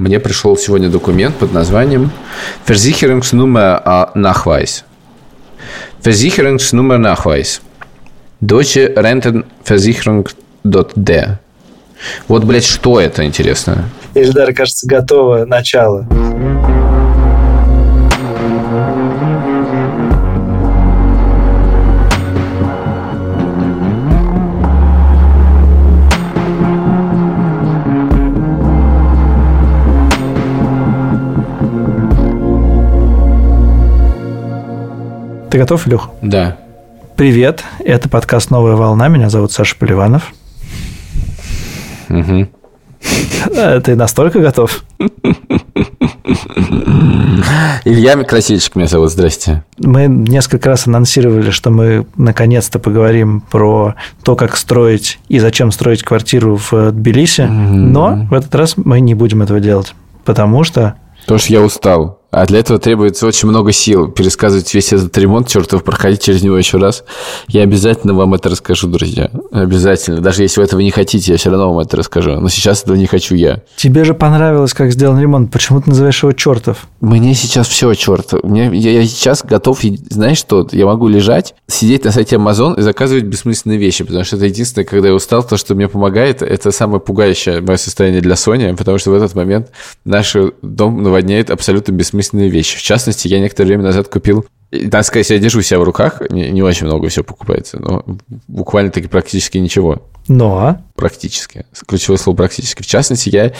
[0.00, 2.10] Мне пришел сегодня документ под названием
[2.66, 4.84] Versicherungsnummer Nachweis.
[6.02, 7.60] Versicherungsnummer Nachweis.
[8.40, 11.36] Deutsche Rentenversicherung.de.
[12.28, 13.90] Вот, блядь, что это, интересно?
[14.14, 16.06] Ильдар, кажется, готово начало.
[35.50, 36.10] Ты готов, Илюх?
[36.22, 36.58] Да.
[37.16, 39.08] Привет, это подкаст «Новая волна».
[39.08, 40.32] Меня зовут Саша Поливанов.
[42.08, 42.46] Угу.
[43.82, 44.84] Ты настолько готов?
[47.84, 49.64] Илья Красильщик меня зовут, здрасте.
[49.78, 56.04] Мы несколько раз анонсировали, что мы наконец-то поговорим про то, как строить и зачем строить
[56.04, 59.94] квартиру в Тбилиси, но в этот раз мы не будем этого делать,
[60.24, 60.94] потому что...
[61.22, 62.19] Потому что я устал.
[62.30, 64.08] А для этого требуется очень много сил.
[64.08, 67.04] Пересказывать весь этот ремонт, чертов, проходить через него еще раз.
[67.48, 69.30] Я обязательно вам это расскажу, друзья.
[69.50, 70.20] Обязательно.
[70.20, 72.40] Даже если вы этого не хотите, я все равно вам это расскажу.
[72.40, 73.62] Но сейчас этого не хочу я.
[73.76, 75.50] Тебе же понравилось, как сделан ремонт.
[75.50, 76.86] Почему ты называешь его чертов?
[77.00, 78.32] Мне сейчас все черт.
[78.44, 82.82] Мне, я, я сейчас готов, знаешь что, я могу лежать, сидеть на сайте Amazon и
[82.82, 86.70] заказывать бессмысленные вещи, потому что это единственное, когда я устал, то, что мне помогает, это
[86.70, 89.70] самое пугающее мое состояние для Sony, потому что в этот момент
[90.04, 92.76] наш дом наводняет абсолютно бессмысленные вещи.
[92.76, 96.50] В частности, я некоторое время назад купил надо сказать, я держу себя в руках, не,
[96.50, 98.04] не очень много всего покупается, но
[98.46, 100.02] буквально таки практически ничего.
[100.28, 100.80] Но?
[100.94, 101.66] Практически.
[101.86, 102.82] Ключевое слово практически.
[102.82, 103.52] В частности, я,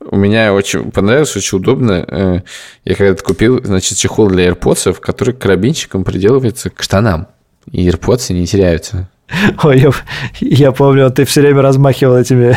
[0.00, 2.04] у меня очень понравилось, очень удобно.
[2.08, 2.40] Э,
[2.84, 7.28] я когда-то купил, значит, чехол для AirPods, который карабинчиком приделывается к штанам.
[7.70, 9.08] И AirPods не теряются.
[9.62, 9.90] Ой, я,
[10.40, 12.56] я помню, ты все время размахивал этими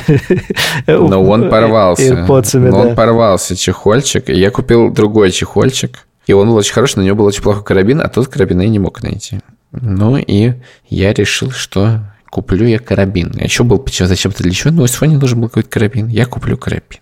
[0.88, 2.26] Но он порвался.
[2.26, 2.78] Но да.
[2.78, 4.30] он порвался, чехольчик.
[4.30, 6.08] И я купил другой чехольчик.
[6.30, 8.60] И он был очень хороший, но у него был очень плохой карабин, а тот карабин
[8.60, 9.40] я не мог найти.
[9.72, 10.54] Ну и
[10.88, 13.32] я решил, что куплю я карабин.
[13.34, 16.08] Я еще был зачем-то для чего, но Sony нужен был какой-то карабин.
[16.08, 17.00] Я куплю карабин.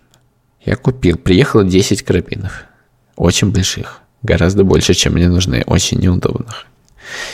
[0.64, 1.18] Я купил.
[1.18, 2.64] Приехало 10 карабинов.
[3.16, 4.00] Очень больших.
[4.22, 5.62] Гораздо больше, чем мне нужны.
[5.66, 6.64] Очень неудобных.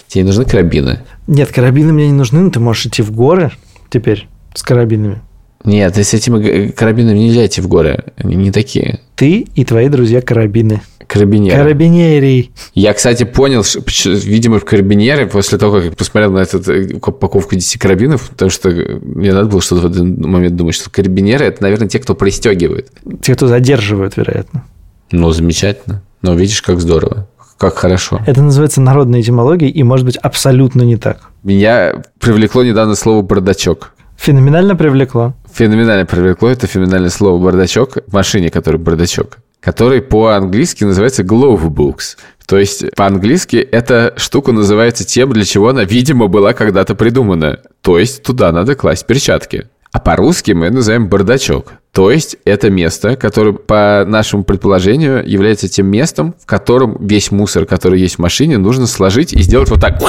[0.09, 1.05] Тебе нужны карабины?
[1.29, 3.53] Нет, карабины мне не нужны, но ты можешь идти в горы
[3.89, 5.23] теперь с карабинами.
[5.65, 8.05] Нет, с этими карабинами нельзя идти в горы.
[8.17, 9.01] Они не такие.
[9.17, 10.83] Ты и твои друзья карабины.
[11.07, 11.57] Карабинеры.
[11.57, 12.51] Карабинерий.
[12.75, 17.79] Я, кстати, понял, что, видимо, карабинеры, после того, как посмотрел на эту э, упаковку 10
[17.79, 21.89] карабинов, потому что мне надо было что-то в этот момент думать, что карабинеры– это, наверное,
[21.89, 22.91] те, кто пристегивает.
[23.21, 24.65] Те, кто задерживают, вероятно.
[25.13, 26.03] Ну, замечательно.
[26.23, 27.29] Но видишь, как здорово.
[27.59, 28.21] Как хорошо.
[28.27, 31.31] Это называется народной этимологией и может быть абсолютно не так.
[31.43, 33.93] Меня привлекло недавно слово «бардачок».
[34.17, 35.35] Феноменально привлекло.
[35.55, 42.17] Феноменально привлекло это феноменальное слово «бардачок» в машине, который бардачок, который по-английски называется glove books.
[42.45, 47.61] То есть по-английски эта штука называется тем, для чего она, видимо, была когда-то придумана.
[47.83, 49.69] То есть туда надо класть перчатки.
[49.93, 51.75] А по-русски мы называем бардачок.
[51.93, 57.65] То есть это место, которое, по нашему предположению, является тем местом, в котором весь мусор,
[57.65, 60.03] который есть в машине, нужно сложить и сделать вот так,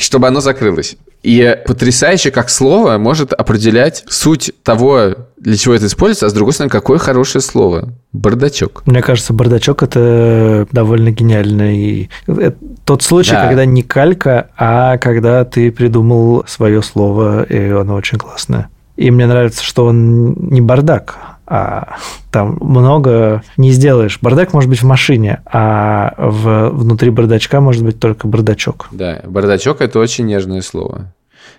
[0.00, 0.96] чтобы оно закрылось.
[1.22, 6.52] И потрясающе, как слово может определять суть того, для чего это используется, а с другой
[6.52, 7.94] стороны, какое хорошее слово.
[8.12, 8.82] Бардачок.
[8.84, 12.10] Мне кажется, бардачок– это довольно гениальный.
[12.26, 13.46] Это тот случай, да.
[13.46, 18.68] когда не калька, а когда ты придумал свое слово, и оно очень классное.
[18.96, 21.16] И мне нравится, что он не бардак,
[21.46, 21.96] а
[22.30, 24.18] там много не сделаешь.
[24.20, 28.88] Бардак может быть в машине, а в, внутри бардачка может быть только бардачок.
[28.92, 31.12] Да, бардачок– это очень нежное слово.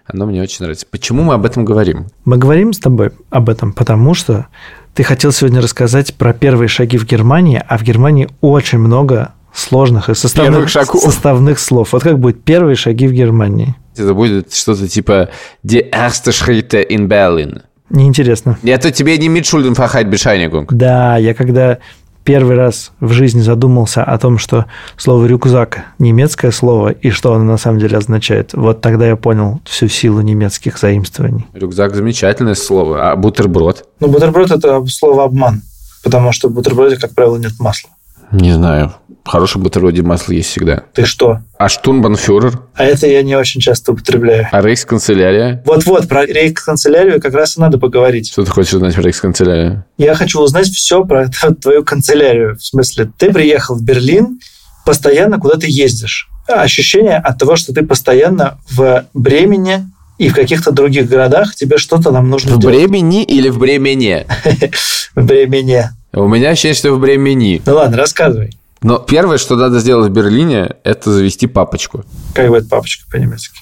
[0.06, 0.85] Оно мне очень нравится.
[0.90, 2.07] Почему мы об этом говорим?
[2.25, 4.47] Мы говорим с тобой об этом, потому что
[4.94, 10.09] ты хотел сегодня рассказать про первые шаги в Германии, а в Германии очень много сложных
[10.09, 11.94] и составных, составных слов.
[11.94, 13.75] Вот как будет первые шаги в Германии?
[13.96, 15.29] Это будет что-то типа
[15.66, 17.62] «Die erste Schritte in Berlin».
[17.95, 18.57] Неинтересно.
[18.63, 20.67] Это тебе не Mitschuldenfachheit Bescheinigung.
[20.69, 21.79] Да, я когда
[22.25, 24.66] первый раз в жизни задумался о том, что
[24.97, 28.52] слово «рюкзак»– немецкое слово, и что оно на самом деле означает.
[28.53, 31.46] Вот тогда я понял всю силу немецких заимствований.
[31.53, 33.11] Рюкзак– замечательное слово.
[33.11, 33.85] А бутерброд?
[33.99, 35.61] Ну, бутерброд– это слово «обман»,
[36.03, 37.91] потому что в бутерброде, как правило, нет масла.
[38.31, 38.91] Не знаю.
[39.25, 40.83] В хорошем бутерброде масло есть всегда.
[40.93, 41.39] Ты что?
[41.57, 42.59] А штурмбанфюрер?
[42.75, 44.47] А это я не очень часто употребляю.
[44.51, 45.63] А рейхсканцелярия?
[45.66, 48.31] Вот-вот, про рейхсканцелярию как раз и надо поговорить.
[48.31, 49.83] Что ты хочешь узнать про рейхсканцелярию?
[49.97, 51.27] Я хочу узнать все про
[51.61, 52.55] твою канцелярию.
[52.55, 54.39] В смысле, ты приехал в Берлин,
[54.85, 56.29] постоянно куда ты ездишь.
[56.47, 59.87] Ощущение от того, что ты постоянно в Бремени
[60.19, 62.75] и в каких-то других городах тебе что-то нам нужно в делать.
[62.75, 64.28] В Бремени или в Бремене?
[65.16, 65.93] В Бремене.
[66.13, 67.61] У меня ощущение, что в времени.
[67.66, 68.51] Ну ладно, рассказывай.
[68.85, 72.05] Но первое, что надо сделать в Берлине, это завести папочку.
[72.35, 73.59] Как будет папочка по-немецки?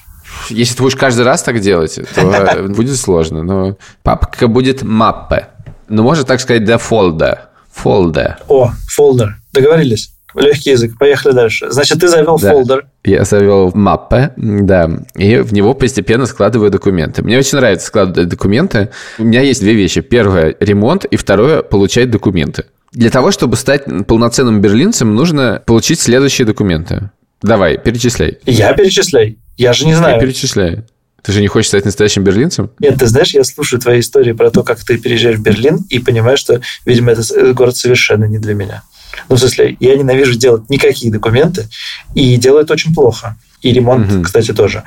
[0.50, 3.42] Если ты будешь каждый раз так делать, то будет сложно.
[3.42, 5.48] Но папка будет маппе.
[5.88, 7.48] Ну, можно так сказать, до фолда.
[7.72, 8.36] Фолда.
[8.48, 9.36] О, фолдер.
[9.54, 10.10] Договорились.
[10.34, 10.98] Легкий язык.
[10.98, 11.70] Поехали дальше.
[11.70, 12.50] Значит, ты завел да.
[12.50, 12.86] фолдер.
[13.04, 17.22] Я завел маппе, да, и в него постепенно складываю документы.
[17.22, 18.90] Мне очень нравится складывать документы.
[19.18, 20.02] У меня есть две вещи.
[20.02, 22.64] Первое– ремонт, и второе– получать документы.
[22.94, 27.10] Для того, чтобы стать полноценным берлинцем, нужно получить следующие документы.
[27.42, 28.38] Давай, перечисляй.
[28.46, 29.36] Я перечисляй.
[29.56, 30.14] Я же не знаю.
[30.14, 30.86] Я перечисляю.
[31.22, 32.70] Ты же не хочешь стать настоящим берлинцем?
[32.78, 35.98] Нет, ты знаешь, я слушаю твои истории про то, как ты переезжаешь в Берлин, и
[35.98, 38.82] понимаю, что, видимо, этот город совершенно не для меня.
[39.28, 41.68] Ну, в смысле, я ненавижу делать никакие документы,
[42.14, 43.36] и делаю это очень плохо.
[43.62, 44.22] И ремонт, угу.
[44.22, 44.82] кстати, тоже.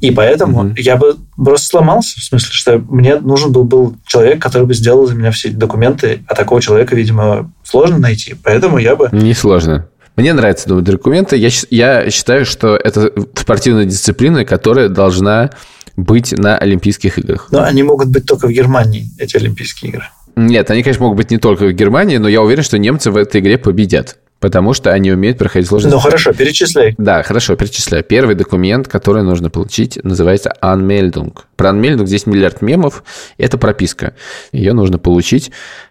[0.00, 0.74] И поэтому угу.
[0.76, 5.06] я бы просто сломался, в смысле, что мне нужен был, был человек, который бы сделал
[5.06, 8.36] за меня все эти документы, а такого человека, видимо, сложно найти.
[8.42, 9.08] Поэтому я бы...
[9.12, 9.88] Не сложно.
[10.16, 11.36] Мне нравится думать документы.
[11.36, 15.50] Я, я считаю, что это спортивная дисциплина, которая должна
[15.96, 17.48] быть на Олимпийских играх.
[17.50, 20.04] Но они могут быть только в Германии, эти Олимпийские игры.
[20.38, 23.16] Нет, они, конечно, могут быть не только в Германии, но я уверен, что немцы в
[23.16, 24.18] этой игре победят.
[24.38, 25.96] Потому что они умеют проходить сложности.
[25.96, 26.94] Ну хорошо, перечисляй.
[26.96, 28.04] Да, хорошо, перечисляю.
[28.04, 31.36] Первый документ, который нужно получить, называется Anmeldung.
[31.56, 33.02] Про Anmeldung здесь миллиард мемов.
[33.36, 34.14] Это прописка.
[34.52, 35.50] Ее нужно получить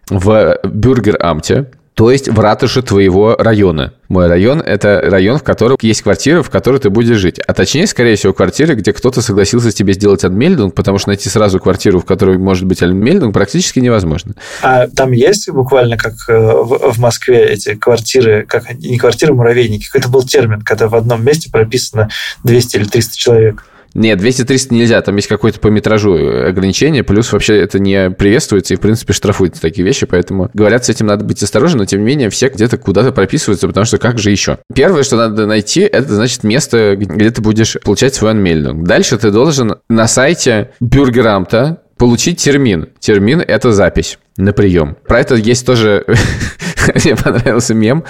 [0.10, 1.66] в бюргерамте
[1.98, 3.92] то есть в ратуше твоего района.
[4.08, 7.40] Мой район– это район, в котором есть квартира, в которой ты будешь жить.
[7.40, 11.60] А точнее, скорее всего, квартира, где кто-то согласился тебе сделать анмельдинг, потому что найти сразу
[11.60, 14.36] квартиру, в которой может быть анмельдинг, практически невозможно.
[14.62, 20.10] А там есть буквально, как э, в Москве, эти квартиры, как не квартиры, муравейники, какой-то
[20.10, 22.10] был термин, когда в одном месте прописано
[22.44, 23.66] 200 или 300 человек.
[23.94, 28.78] Нет, 200-300 нельзя, там есть какое-то по метражу ограничение, плюс вообще это не приветствуется и,
[28.78, 32.06] в принципе, штрафуют такие вещи, поэтому говорят, с этим надо быть осторожным, но, тем не
[32.06, 34.60] менее, все где-то куда-то прописываются, потому что как же еще?
[34.74, 38.86] Первое, что надо найти, это, значит, место, где ты будешь получать свой анмельдинг.
[38.86, 42.90] Дальше ты должен на сайте Бюргерамта получить термин.
[43.00, 44.98] Термин– это запись на прием.
[45.08, 46.06] Про это есть тоже...
[47.04, 48.06] Мне понравился мем.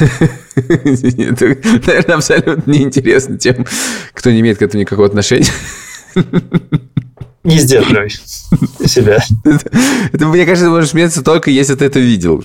[0.56, 1.56] Это,
[1.86, 3.64] наверное, абсолютно неинтересно тем,
[4.12, 5.46] кто не имеет к этому никакого отношения.
[7.46, 8.10] Не сдерживай
[8.86, 9.18] себя.
[10.12, 12.44] Это, мне кажется, можешь смеяться только если ты это видел.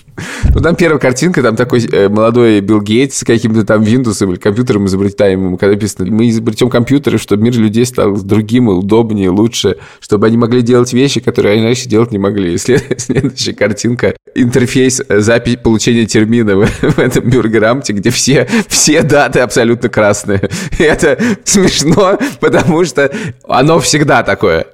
[0.53, 4.37] Ну, там первая картинка, там такой э, молодой Билл Гейтс с каким-то там Windows или
[4.37, 10.27] компьютером изобретаемым, когда написано, мы изобретем компьютеры, чтобы мир людей стал другим, удобнее, лучше, чтобы
[10.27, 12.57] они могли делать вещи, которые они раньше делать не могли.
[12.57, 20.49] Следующая картинка, интерфейс запись получения термина в, этом бюргерамте, где все, все даты абсолютно красные.
[20.77, 23.11] И это смешно, потому что
[23.47, 24.67] оно всегда такое.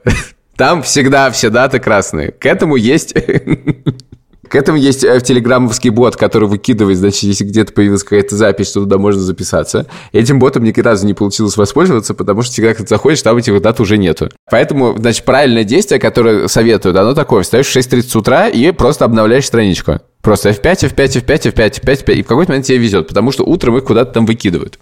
[0.57, 2.31] Там всегда все даты красные.
[2.31, 3.13] К этому есть...
[4.49, 8.79] К этому есть э, телеграммовский бот, который выкидывает, значит, если где-то появилась какая-то запись, что
[8.79, 9.87] туда можно записаться.
[10.13, 13.81] Этим ботом ни разу не получилось воспользоваться, потому что всегда, когда заходишь, там этих дат
[13.81, 14.29] уже нету.
[14.49, 17.43] Поэтому, значит, правильное действие, которое советуют, оно такое.
[17.43, 19.99] Встаешь в 6.30 утра и просто обновляешь страничку.
[20.21, 23.43] Просто F5, F5, F5, F5, F5, F5, и в какой-то момент тебе везет, потому что
[23.43, 24.79] утром их куда-то там выкидывают.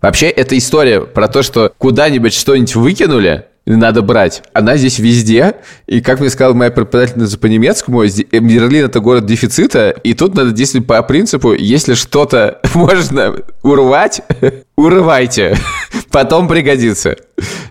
[0.00, 4.42] Вообще, это история про то, что куда-нибудь что-нибудь выкинули, надо брать.
[4.52, 5.54] Она здесь везде.
[5.86, 10.50] И, как мне сказала моя преподавательница по немецкому, Берлин– это город дефицита, и тут надо
[10.50, 14.22] действовать по принципу, если что-то можно урвать,
[14.76, 15.56] урывайте,
[16.10, 17.16] потом пригодится.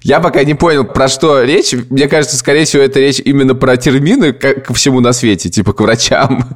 [0.01, 1.73] Я пока не понял, про что речь.
[1.89, 5.73] Мне кажется, скорее всего, это речь именно про термины как ко всему на свете, типа
[5.73, 6.55] к врачам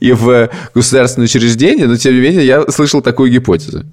[0.00, 3.84] и в государственные учреждения, но, тем не менее, я слышал такую гипотезу.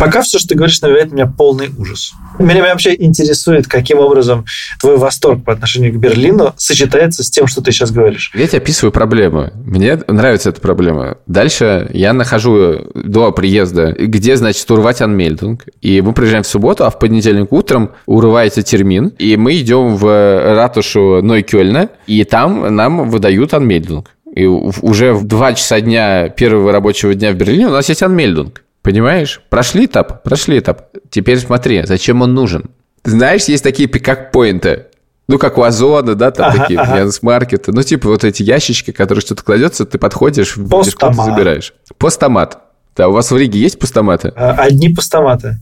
[0.00, 2.12] Пока все, что ты говоришь, навевает меня полный ужас.
[2.38, 4.46] Меня вообще интересует, каким образом
[4.80, 8.32] твой восторг по отношению к Берлину сочетается с тем, что ты сейчас говоришь.
[8.34, 9.50] Я тебе описываю проблему.
[9.62, 11.18] Мне нравится эта проблема.
[11.26, 15.66] Дальше я нахожу до приезда, где, значит, урвать анмельдинг.
[15.82, 19.08] И мы приезжаем в субботу, а в понедельник утром урывается термин.
[19.18, 24.12] И мы идем в ратушу Нойкёльна, и там нам выдают анмельдинг.
[24.34, 28.62] И уже в 2 часа дня первого рабочего дня в Берлине у нас есть анмельдинг.
[28.82, 29.42] Понимаешь?
[29.50, 30.88] Прошли этап, прошли этап.
[31.10, 32.70] Теперь смотри, зачем он нужен.
[33.04, 34.86] знаешь, есть такие пикап-поинты.
[35.28, 36.98] Ну, как у Озона, да, там ага, такие, ага.
[36.98, 37.70] Яндекс.Маркеты.
[37.72, 41.72] Ну, типа вот эти ящички, которые что-то кладется, ты подходишь, что-то забираешь.
[41.98, 42.58] Постамат.
[42.96, 44.32] Да, у вас в Риге есть постаматы?
[44.34, 45.58] А, одни постаматы.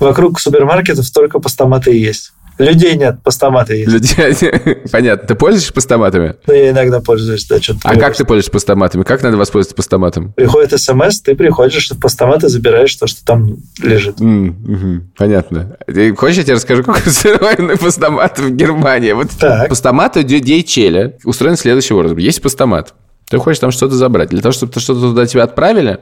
[0.00, 2.32] Вокруг супермаркетов только постаматы и есть.
[2.58, 3.92] Людей нет, постаматы есть.
[3.92, 4.52] Людей...
[4.92, 5.28] Понятно.
[5.28, 6.36] Ты пользуешься постаматами?
[6.46, 7.80] Ну, я иногда пользуюсь, да, что-то.
[7.84, 9.02] А как ты пользуешься постаматами?
[9.02, 10.32] Как надо воспользоваться постаматом?
[10.32, 14.18] Приходит смс, ты приходишь в постамат и забираешь то, что там лежит.
[14.20, 15.00] Mm-hmm.
[15.16, 15.76] Понятно.
[15.86, 19.12] Ты хочешь, я тебе расскажу, как устроены постаматы в Германии?
[19.12, 19.68] Вот так.
[19.68, 22.18] постаматы DHL устроены следующим образом.
[22.18, 22.94] Есть постамат.
[23.28, 24.28] Ты хочешь там что-то забрать.
[24.28, 25.98] Для того, чтобы ты что-то туда тебя отправили,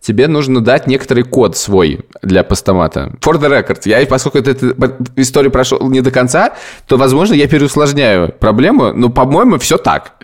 [0.00, 3.12] тебе нужно дать некоторый код свой для постамата.
[3.20, 4.74] For the record, я, поскольку эта
[5.14, 6.54] история прошла не до конца,
[6.88, 10.14] то, возможно, я переусложняю проблему, но, по-моему, все так.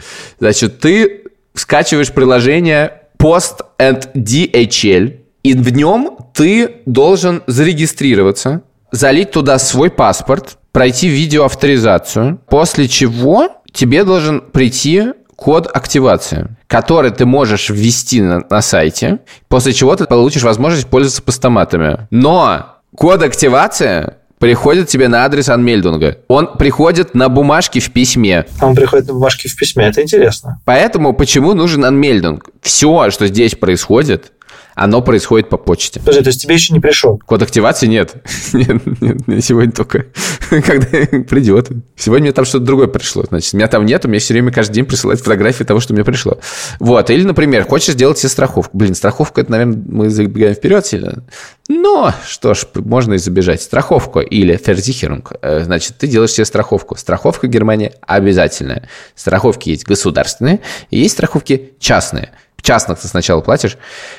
[0.40, 1.22] Значит, ты
[1.54, 10.58] скачиваешь приложение Post and DHL, и в нем ты должен зарегистрироваться, залить туда свой паспорт,
[10.72, 18.62] пройти видеоавторизацию, после чего тебе должен прийти код активации, который ты можешь ввести на, на
[18.62, 19.18] сайте,
[19.48, 22.06] после чего ты получишь возможность пользоваться постаматами.
[22.10, 26.18] Но код активации приходит тебе на адрес анмельдунга.
[26.28, 28.46] Он приходит на бумажке в письме.
[28.60, 30.60] Он приходит на бумажке в письме, это интересно.
[30.64, 32.48] Поэтому почему нужен анмельдунг?
[32.60, 34.30] Все, что здесь происходит,
[34.74, 36.00] оно происходит по почте.
[36.00, 37.20] Подожди, то есть тебе еще не пришел?
[37.24, 38.14] Код активации нет.
[38.52, 40.06] нет, нет, сегодня только.
[40.50, 40.88] Когда
[41.28, 41.70] придет.
[41.96, 43.24] Сегодня мне там что-то другое пришло.
[43.28, 46.38] Значит, меня там нет, мне все время каждый день присылают фотографии того, что мне пришло.
[46.80, 47.10] Вот.
[47.10, 48.76] Или, например, хочешь сделать себе страховку.
[48.76, 51.24] Блин, страховка, это, наверное, мы забегаем вперед сильно.
[51.68, 53.60] Но, что ж, можно и забежать.
[53.60, 55.32] Страховку или ферзихерунг.
[55.42, 56.96] Э, значит, ты делаешь себе страховку.
[56.96, 58.88] Страховка Германии обязательная.
[59.14, 60.60] Страховки есть государственные,
[60.90, 62.30] и есть страховки частные
[62.62, 63.76] частных ты сначала платишь,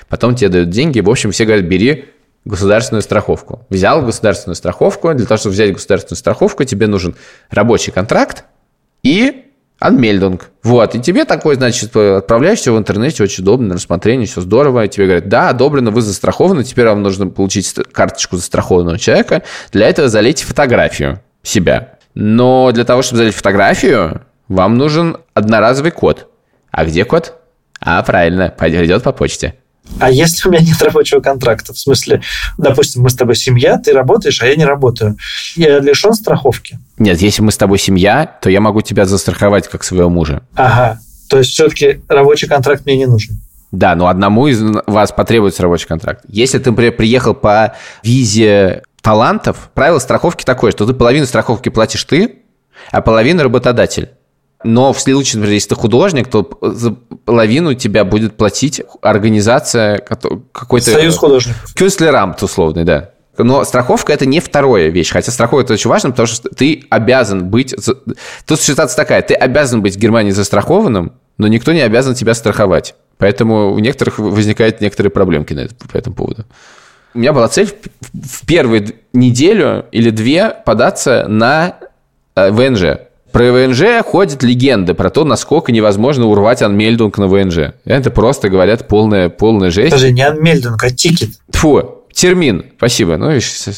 [0.09, 0.99] потом тебе дают деньги.
[0.99, 2.09] В общем, все говорят, бери
[2.45, 3.65] государственную страховку.
[3.69, 5.13] Взял государственную страховку.
[5.13, 7.15] Для того, чтобы взять государственную страховку, тебе нужен
[7.49, 8.45] рабочий контракт
[9.01, 9.45] и
[9.79, 10.49] анмельдинг.
[10.63, 14.87] Вот, и тебе такой, значит, отправляешься в интернете, очень удобно, на рассмотрение, все здорово, и
[14.87, 20.07] тебе говорят, да, одобрено, вы застрахованы, теперь вам нужно получить карточку застрахованного человека, для этого
[20.07, 21.97] залейте фотографию себя.
[22.13, 26.29] Но для того, чтобы залить фотографию, вам нужен одноразовый код.
[26.71, 27.42] А где код?
[27.85, 29.55] А, правильно, пойдет по почте.
[29.99, 31.73] А если у меня нет рабочего контракта?
[31.73, 32.21] В смысле,
[32.57, 35.17] допустим, мы с тобой семья, ты работаешь, а я не работаю.
[35.55, 36.79] Я лишен страховки?
[36.97, 40.41] Нет, если мы с тобой семья, то я могу тебя застраховать как своего мужа.
[40.55, 40.99] Ага.
[41.29, 43.39] То есть все-таки рабочий контракт мне не нужен.
[43.71, 46.23] Да, но одному из вас потребуется рабочий контракт.
[46.27, 52.03] Если ты, например, приехал по визе талантов, правило страховки такое, что ты половину страховки платишь
[52.05, 52.43] ты,
[52.91, 54.09] а половину работодатель.
[54.63, 56.91] Но в случае, например, если ты художник, то за
[57.25, 60.91] половину тебя будет платить организация какой-то...
[60.91, 61.73] Союз художников.
[61.75, 63.11] Кюнстлерамт условный, да.
[63.37, 67.49] Но страховка это не вторая вещь, хотя страховка это очень важно, потому что ты обязан
[67.49, 67.75] быть...
[68.45, 72.95] Тут ситуация такая, ты обязан быть в Германии застрахованным, но никто не обязан тебя страховать.
[73.17, 76.45] Поэтому у некоторых возникают некоторые проблемки на это, по этому поводу.
[77.13, 77.73] У меня была цель
[78.13, 81.77] в первую неделю или две податься на
[82.35, 82.99] э, ВНЖ.
[83.33, 87.73] Про ВНЖ ходят легенды про то, насколько невозможно урвать Anmeldung на ВНЖ.
[87.83, 89.91] Это просто, говорят, полная, полная жесть.
[89.91, 91.31] Даже не Anmeldung, а тикет.
[91.49, 93.17] Фу, Termin, спасибо.
[93.17, 93.31] Ну,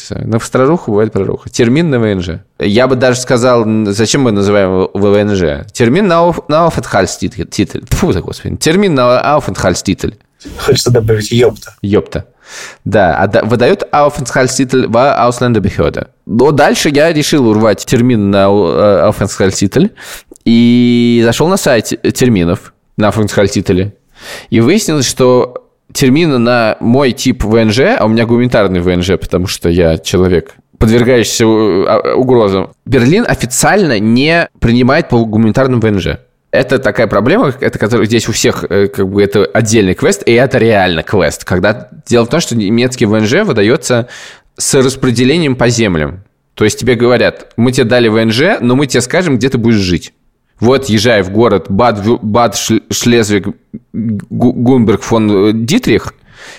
[0.09, 1.49] на старуху бывает проруха.
[1.49, 2.41] Termin на ВНЖ.
[2.59, 5.65] Я бы даже сказал, зачем мы называем ВНЖ?
[5.71, 7.45] Termin на Aufenthaltstitel.
[7.91, 8.57] Фу, господи.
[8.57, 10.15] Termin на Aufenthaltstitel.
[10.59, 11.75] Хочется добавить ёпта.
[11.81, 12.25] Ёпта.
[12.83, 16.09] Да, а выдает Aufenthaltstitel в Ausländerbehörde.
[16.25, 19.91] Но дальше я решил урвать термин на э, Aufenthaltstitel
[20.43, 23.91] и зашел на сайт терминов на Aufenthaltstitel.
[24.49, 29.69] И выяснилось, что термины на мой тип ВНЖ, а у меня гуманитарный ВНЖ, потому что
[29.69, 36.19] я человек, подвергающийся э, угрозам, Берлин официально не принимает по гуманитарным ВНЖ
[36.55, 40.31] это такая проблема, это которая здесь у всех, э, как бы, это отдельный квест, и
[40.33, 41.43] это реально квест.
[41.43, 44.07] Когда дело в том, что немецкий ВНЖ выдается
[44.57, 46.23] с распределением по землям.
[46.53, 49.75] То есть тебе говорят, мы тебе дали ВНЖ, но мы тебе скажем, где ты будешь
[49.75, 50.13] жить.
[50.59, 53.47] Вот езжай в город Бад, Бад Шлезвиг
[53.91, 56.13] Гунберг фон Дитрих,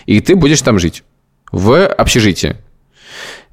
[0.05, 1.03] и ты будешь там жить
[1.51, 2.57] в общежитии.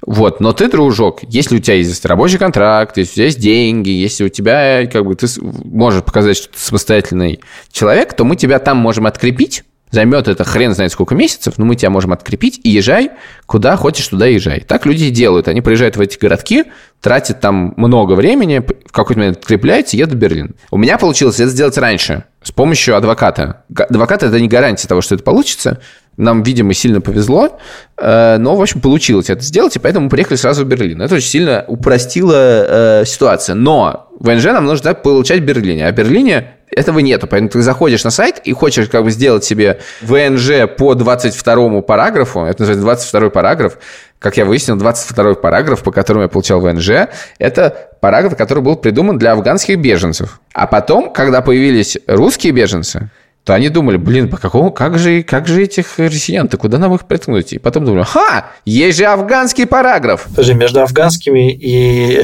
[0.06, 3.90] Вот, но ты, дружок, если у тебя есть рабочий контракт, если у тебя есть деньги,
[3.90, 7.40] если у тебя, как бы, ты можешь показать, что ты самостоятельный
[7.72, 11.76] человек, то мы тебя там можем открепить, займет это хрен знает сколько месяцев, но мы
[11.76, 13.10] тебя можем открепить и езжай,
[13.46, 14.60] куда хочешь, туда езжай.
[14.60, 15.48] Так люди и делают.
[15.48, 16.64] Они приезжают в эти городки,
[17.00, 20.54] тратят там много времени, в какой-то момент открепляются, едут в Берлин.
[20.70, 23.64] У меня получилось это сделать раньше, с помощью адвоката.
[23.74, 25.80] Адвокат– это не гарантия того, что это получится,
[26.16, 27.58] нам, видимо, сильно повезло,
[27.96, 31.02] э, но, в общем, получилось это сделать, и поэтому мы приехали сразу в Берлин.
[31.02, 33.56] Это очень сильно упростило э, ситуацию.
[33.56, 37.26] Но ВНЖ нам нужно получать в Берлине, а в Берлине этого нету.
[37.26, 42.40] Поэтому ты заходишь на сайт и хочешь как бы сделать себе ВНЖ по 22 параграфу,
[42.40, 43.78] это называется 22 параграф,
[44.18, 49.18] как я выяснил, 22 параграф, по которому я получал ВНЖ, это параграф, который был придуман
[49.18, 50.40] для афганских беженцев.
[50.52, 53.10] А потом, когда появились русские беженцы,
[53.44, 57.06] то они думали, блин, по какому, как же, как же этих россиян-то, куда нам их
[57.06, 57.52] приткнуть?
[57.52, 60.24] И потом думали, ха, есть же афганский параграф.
[60.30, 62.22] Подожди, между афганскими и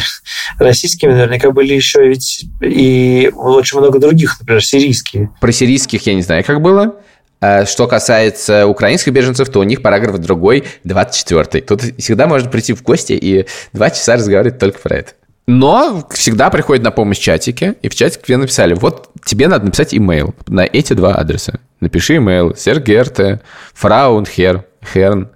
[0.59, 5.31] российскими наверняка были еще ведь и очень много других, например, сирийские.
[5.41, 6.97] Про сирийских я не знаю, как было.
[7.43, 11.63] А что касается украинских беженцев, то у них параграф другой, 24-й.
[11.63, 15.13] Тут всегда можно прийти в гости и два часа разговаривать только про это.
[15.53, 19.93] Но всегда приходит на помощь чатики, и в чатике тебе написали, вот тебе надо написать
[19.93, 21.59] имейл на эти два адреса.
[21.81, 23.41] Напиши имейл, Сергерте,
[23.75, 25.31] Фраунхер, Херн.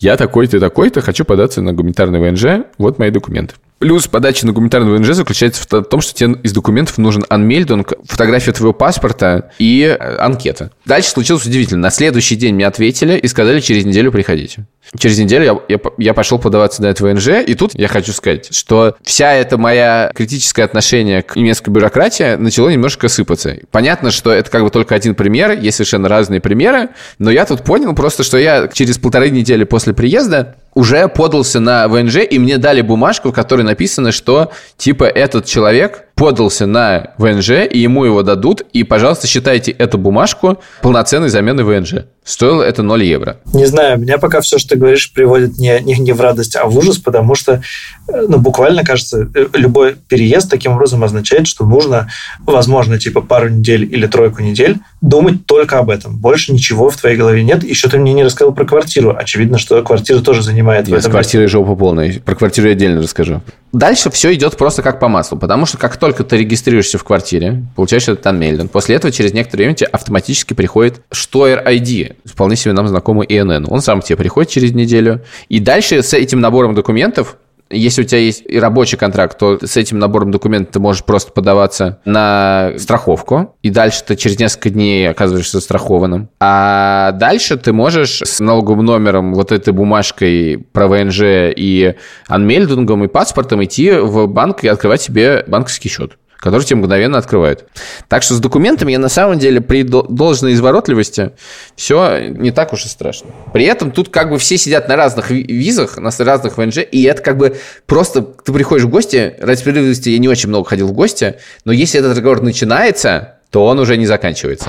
[0.00, 3.54] Я такой-то, такой-то, хочу податься на гуманитарный ВНЖ, вот мои документы.
[3.78, 8.52] Плюс подача на гуманитарный ВНЖ заключается в том, что тебе из документов нужен анмельдинг, фотография
[8.52, 10.70] твоего паспорта и э, анкета.
[10.86, 11.82] Дальше случилось удивительно.
[11.82, 14.66] На следующий день мне ответили и сказали, через неделю приходите.
[14.96, 18.54] Через неделю я, я, я пошел подаваться на это ВНЖ, и тут я хочу сказать,
[18.54, 23.56] что вся эта моя критическое отношение к немецкой бюрократии начало немножко сыпаться.
[23.70, 27.64] Понятно, что это как бы только один пример, есть совершенно разные примеры, но я тут
[27.64, 32.58] понял просто, что я через полторы недели после приезда уже подался на ВНЖ, и мне
[32.58, 38.22] дали бумажку, в которой написано, что типа этот человек подался на ВНЖ, и ему его
[38.22, 42.06] дадут, и, пожалуйста, считайте эту бумажку полноценной заменой ВНЖ.
[42.24, 43.36] Стоило это 0 евро.
[43.52, 46.64] Не знаю, меня пока все, что ты говоришь, приводит не, не, не в радость, а
[46.64, 47.60] в ужас, потому что,
[48.08, 52.08] э, ну, буквально, кажется, э, любой переезд таким образом означает, что нужно,
[52.46, 56.16] возможно, типа пару недель или тройку недель думать только об этом.
[56.16, 57.62] Больше ничего в твоей голове нет.
[57.62, 59.14] Еще ты мне не рассказал про квартиру.
[59.14, 60.88] Очевидно, что квартира тоже занимает...
[60.88, 62.20] Нет, с квартирой жопа полная.
[62.20, 63.42] Про квартиру я отдельно расскажу.
[63.74, 67.64] Дальше все идет просто как по маслу, потому что как только ты регистрируешься в квартире,
[67.76, 72.74] получаешь этот анмельдинг, после этого через некоторое время тебе автоматически приходит Штойер ID, вполне себе
[72.74, 73.66] нам знакомый ИНН.
[73.70, 75.22] Он сам тебе приходит через неделю.
[75.48, 77.38] И дальше с этим набором документов
[77.74, 81.32] если у тебя есть и рабочий контракт, то с этим набором документов ты можешь просто
[81.32, 86.28] подаваться на страховку, и дальше ты через несколько дней оказываешься страхованным.
[86.40, 91.20] А дальше ты можешь с налоговым номером, вот этой бумажкой про ВНЖ
[91.56, 91.94] и
[92.28, 97.64] анмельдингом и паспортом идти в банк и открывать себе банковский счет который тебе мгновенно открывают.
[98.06, 101.30] Так что с документами я на самом деле при должной изворотливости
[101.74, 103.30] все не так уж и страшно.
[103.54, 107.22] При этом тут как бы все сидят на разных визах, на разных ВНЖ, и это
[107.22, 110.92] как бы просто ты приходишь в гости, ради справедливости я не очень много ходил в
[110.92, 114.68] гости, но если этот разговор начинается, то он уже не заканчивается.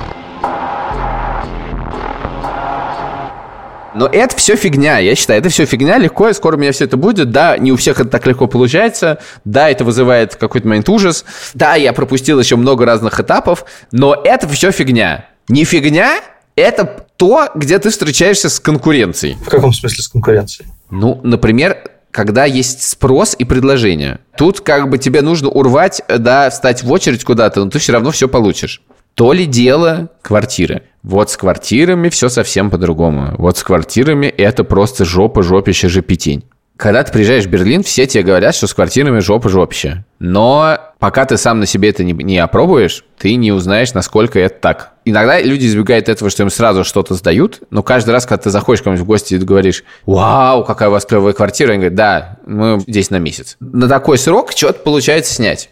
[3.95, 6.83] Но это все фигня, я считаю, это все фигня, легко, и скоро у меня все
[6.83, 7.31] это будет.
[7.31, 9.19] Да, не у всех это так легко получается.
[9.45, 11.23] Да, это вызывает какой-то момент ужас.
[11.53, 15.29] Да, я пропустил еще много разных этапов, но это все фигня.
[15.47, 16.19] Не фигня,
[16.57, 19.37] это то, где ты встречаешься с конкуренцией.
[19.45, 20.69] В каком смысле с конкуренцией?
[20.89, 21.77] Ну, например,
[22.11, 24.19] когда есть спрос и предложение.
[24.37, 28.11] Тут как бы тебе нужно урвать, да, встать в очередь куда-то, но ты все равно
[28.11, 28.81] все получишь.
[29.15, 30.83] То ли дело квартиры.
[31.01, 33.33] Вот с квартирами все совсем по-другому.
[33.37, 36.43] Вот с квартирами это просто жопа, жопище, жепетень.
[36.75, 40.03] Когда ты приезжаешь в Берлин, все тебе говорят, что с квартирами жопа, жопище.
[40.19, 44.59] Но пока ты сам на себе это не, не опробуешь, ты не узнаешь, насколько это
[44.59, 44.91] так.
[45.05, 48.81] Иногда люди избегают этого, что им сразу что-то сдают, но каждый раз, когда ты заходишь
[48.81, 52.37] к кому-нибудь в гости и говоришь, вау, какая у вас клевая квартира, они говорят, да,
[52.45, 53.55] мы здесь на месяц.
[53.61, 55.69] На такой срок что-то получается снять.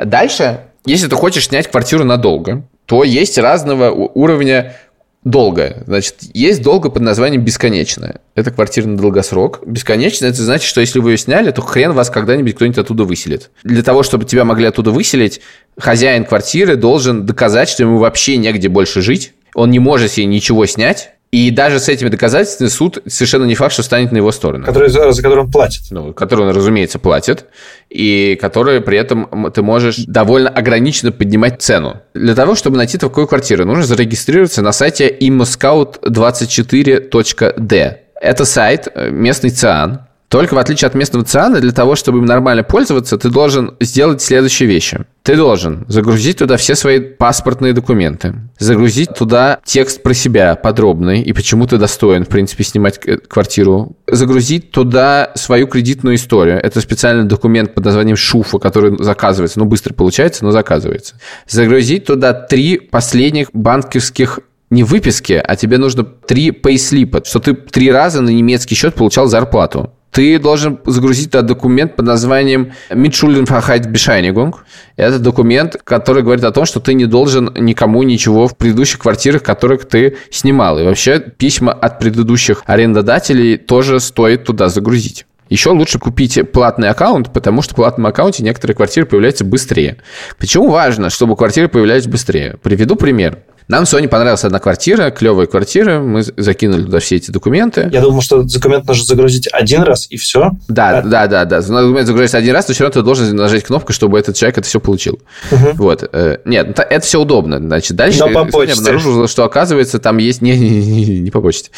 [0.00, 4.76] Дальше, если ты хочешь снять квартиру надолго, то есть разного уровня
[5.24, 5.82] долго.
[5.86, 8.20] Значит, есть долго под названием бесконечное.
[8.34, 9.60] Это квартира на долгосрок.
[9.66, 13.50] Бесконечное– это значит, что если вы ее сняли, то хрен вас когда-нибудь кто-нибудь оттуда выселит.
[13.62, 15.40] Для того, чтобы тебя могли оттуда выселить,
[15.78, 19.34] хозяин квартиры должен доказать, что ему вообще негде больше жить.
[19.54, 23.74] Он не может себе ничего снять, и даже с этими доказательствами суд совершенно не факт,
[23.74, 24.64] что станет на его сторону.
[24.64, 25.82] Который, за, который он платит.
[25.90, 27.44] Ну, который он, разумеется, платит.
[27.90, 32.00] И который при этом ты можешь довольно ограниченно поднимать цену.
[32.14, 37.98] Для того, чтобы найти такую квартиру, нужно зарегистрироваться на сайте immoscout24.d.
[38.20, 42.26] Это сайт, э, местный ЦИАН, только в отличие от местного циана, для того, чтобы им
[42.26, 45.06] нормально пользоваться, ты должен сделать следующие вещи.
[45.22, 51.32] Ты должен загрузить туда все свои паспортные документы, загрузить туда текст про себя подробный и
[51.32, 56.58] почему ты достоин, в принципе, снимать квартиру, загрузить туда свою кредитную историю.
[56.62, 61.14] Это специальный документ под названием ШУФа, который заказывается, ну, быстро получается, но заказывается.
[61.46, 67.90] Загрузить туда три последних банковских не выписки, а тебе нужно три пейслипа, что ты три
[67.90, 74.54] раза на немецкий счет получал зарплату ты должен загрузить этот документ под названием Mitschuldenverhaltsbescheinigung.
[74.96, 79.42] Это документ, который говорит о том, что ты не должен никому ничего в предыдущих квартирах,
[79.42, 80.78] которых ты снимал.
[80.78, 85.26] И вообще письма от предыдущих арендодателей тоже стоит туда загрузить.
[85.48, 89.96] Еще лучше купить платный аккаунт, потому что в платном аккаунте некоторые квартиры появляются быстрее.
[90.38, 92.58] Почему важно, чтобы квартиры появлялись быстрее?
[92.62, 93.38] Приведу пример.
[93.68, 97.90] Нам с Соней понравилась одна квартира, клевая квартира, мы закинули туда все эти документы.
[97.92, 100.52] Я думал, что документ нужно загрузить один раз, и все.
[100.68, 101.02] Да, а...
[101.02, 101.60] да, да, да.
[101.60, 104.66] Документ загрузить один раз, но все равно ты должен нажать кнопку, чтобы этот человек это
[104.66, 105.20] все получил.
[105.52, 105.72] Угу.
[105.74, 106.08] Вот.
[106.12, 107.58] Э, нет, это все удобно.
[107.58, 108.72] Значит, дальше но по почте.
[108.72, 110.40] обнаружил, что, оказывается, там есть...
[110.40, 111.70] Не, не, не, не по почте.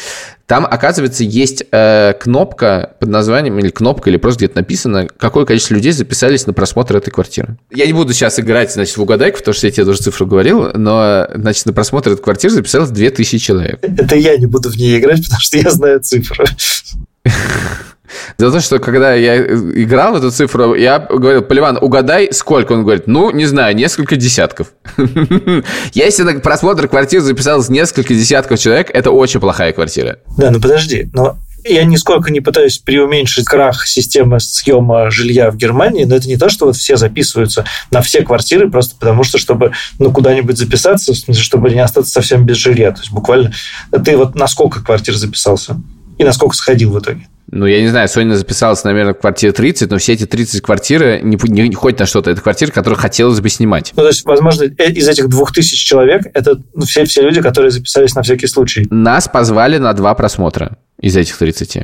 [0.51, 5.75] Там, оказывается, есть э, кнопка под названием, или кнопка, или просто где-то написано, какое количество
[5.75, 7.57] людей записались на просмотр этой квартиры.
[7.73, 10.71] Я не буду сейчас играть, значит, в угадайку, потому что я тебе тоже цифру говорил,
[10.73, 13.79] но, значит, на просмотр этой квартиры записалось 2000 человек.
[13.81, 16.01] Это я не буду в ней играть, потому что я знаю
[18.11, 18.35] цифру.
[18.37, 22.73] За то, что когда я играл в эту цифру, я говорил, Поливан, угадай, сколько?
[22.73, 24.73] Он говорит, ну, не знаю, несколько десятков.
[25.93, 30.19] Если на просмотр квартиры записалось несколько десятков человек, это очень плохая квартира.
[30.37, 36.05] Да, ну подожди, но я нисколько не пытаюсь преуменьшить крах системы съема жилья в Германии,
[36.05, 39.71] но это не то, что вот все записываются на все квартиры просто потому, что чтобы
[39.99, 42.91] ну, куда-нибудь записаться, в чтобы не остаться совсем без жилья.
[42.91, 43.53] То есть буквально
[44.03, 45.79] ты вот на сколько квартир записался
[46.17, 47.27] и на сколько сходил в итоге?
[47.51, 51.19] Ну, я не знаю, Соня записалась, наверное, в квартире 30, но все эти 30 квартиры
[51.21, 52.31] не, не, не ходят на что-то.
[52.31, 53.91] Это квартиры, которые хотелось бы снимать.
[53.95, 57.71] Ну, то есть, возможно, э, из этих 2000 человек это ну, все, все люди, которые
[57.71, 58.87] записались на всякий случай.
[58.89, 61.79] Нас позвали на два просмотра из этих 30.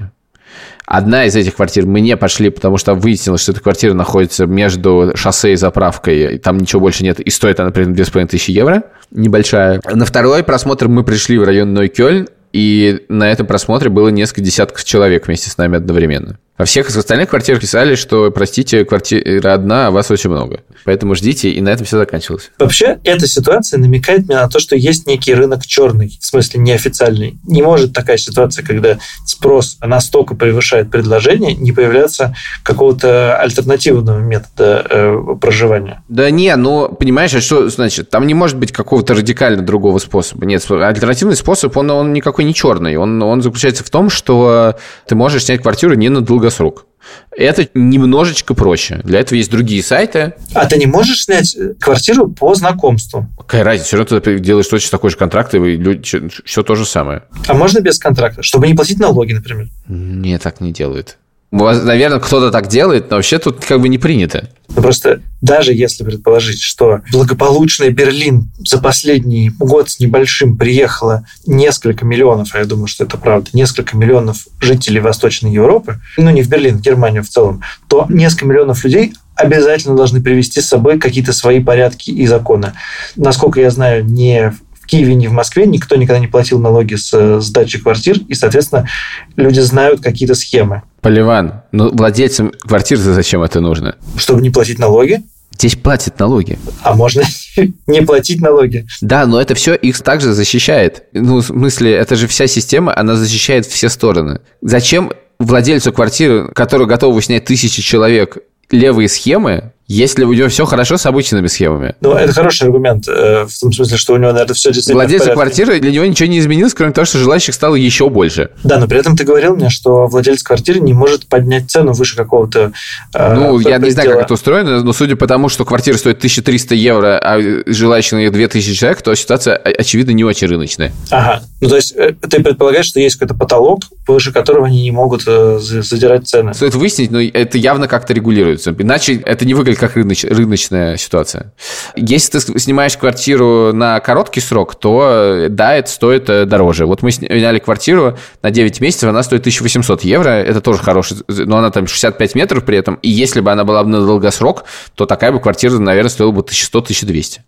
[0.86, 5.12] Одна из этих квартир мы не пошли, потому что выяснилось, что эта квартира находится между
[5.16, 9.82] шоссе и заправкой, и там ничего больше нет, и стоит она, например, 2500 евро, небольшая.
[9.84, 14.84] На второй просмотр мы пришли в район Нойкёльн, и на этом просмотре было несколько десятков
[14.84, 16.40] человек вместе с нами одновременно.
[16.58, 20.62] Во всех остальных квартирах писали, что, простите, квартира одна, а вас очень много.
[20.86, 22.50] Поэтому ждите, и на этом все заканчивалось.
[22.58, 27.38] Вообще, эта ситуация намекает мне на то, что есть некий рынок черный, в смысле неофициальный.
[27.46, 35.36] Не может такая ситуация, когда спрос настолько превышает предложение, не появляться какого-то альтернативного метода э,
[35.40, 36.02] проживания.
[36.08, 38.10] Да не, ну, понимаешь, а что значит?
[38.10, 40.46] Там не может быть какого-то радикально другого способа.
[40.46, 42.96] Нет, альтернативный способ, он, он никакой не черный.
[42.96, 44.76] Он, он заключается в том, что
[45.08, 46.86] ты можешь снять квартиру не на долго долгосрок.
[47.32, 49.00] Это немножечко проще.
[49.04, 50.34] Для этого есть другие сайты.
[50.54, 53.28] А ты не можешь снять квартиру по знакомству?
[53.38, 53.88] Какая разница?
[53.88, 57.24] Все равно ты делаешь точно такой же контракт, и люди, все то же самое.
[57.48, 58.44] А можно без контракта?
[58.44, 59.68] Чтобы не платить налоги, например?
[59.88, 61.18] Не, так не делают.
[61.52, 64.50] Наверное, кто-то так делает, но вообще тут как бы не принято.
[64.76, 72.06] Ну, просто даже если предположить, что благополучный Берлин за последний год с небольшим приехало несколько
[72.06, 76.50] миллионов, а я думаю, что это правда, несколько миллионов жителей Восточной Европы, ну не в
[76.50, 81.32] Берлин, в Германию в целом, то несколько миллионов людей обязательно должны привести с собой какие-то
[81.32, 82.74] свои порядки и законы.
[83.16, 84.54] Насколько я знаю, не
[84.88, 88.88] Киеве, ни в Москве никто никогда не платил налоги с сдачи квартир, и, соответственно,
[89.36, 90.82] люди знают какие-то схемы.
[91.02, 93.96] Поливан, ну владельцам квартир зачем это нужно?
[94.16, 95.22] Чтобы не платить налоги.
[95.54, 96.60] Здесь платят налоги.
[96.84, 97.24] А можно
[97.88, 98.86] не платить налоги.
[99.02, 101.04] Да, но это все их также защищает.
[101.14, 104.42] Ну, в смысле, это же вся система, она защищает все стороны.
[104.62, 108.38] Зачем владельцу квартиры, который готов снять тысячи человек,
[108.70, 111.96] левые схемы, если у него все хорошо с обычными схемами.
[112.02, 115.32] Ну, это хороший аргумент, э, в том смысле, что у него, наверное, все действительно Владельца
[115.32, 118.50] квартиры, для него ничего не изменилось, кроме того, что желающих стало еще больше.
[118.64, 122.18] Да, но при этом ты говорил мне, что владелец квартиры не может поднять цену выше
[122.18, 122.74] какого-то
[123.14, 126.18] э, Ну, я не знаю, как это устроено, но судя по тому, что квартира стоит
[126.18, 130.92] 1300 евро, а желающих на нее 2000 человек, то ситуация, очевидно, не очень рыночная.
[131.12, 131.44] Ага.
[131.62, 135.24] Ну, то есть э, ты предполагаешь, что есть какой-то потолок, выше которого они не могут
[135.24, 136.54] задирать цены.
[136.54, 138.76] Стоит выяснить, но это явно как-то регулируется.
[138.78, 141.54] Иначе это не выглядит как рыноч, рыночная ситуация.
[141.96, 146.86] Если ты снимаешь квартиру на короткий срок, то да, это стоит э, дороже.
[146.86, 151.58] Вот мы сняли квартиру на 9 месяцев, она стоит 1800 евро, это тоже хороший, но
[151.58, 155.06] она там 65 метров при этом, и если бы она была бы на долгосрок, то
[155.06, 157.40] такая бы квартира, наверное, стоила бы 1100-1200.